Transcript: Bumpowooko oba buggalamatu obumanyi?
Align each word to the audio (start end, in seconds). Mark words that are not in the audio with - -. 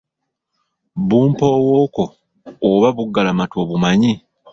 Bumpowooko 1.07 2.03
oba 2.69 2.87
buggalamatu 2.95 3.55
obumanyi? 3.63 4.13